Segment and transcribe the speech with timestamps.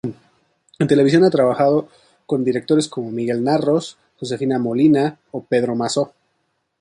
[0.79, 1.87] En televisión ha trabajado
[2.25, 6.15] con directores como Miguel Narros, Josefina Molina o Pedro Masó.